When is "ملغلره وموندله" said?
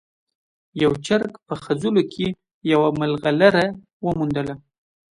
2.99-4.53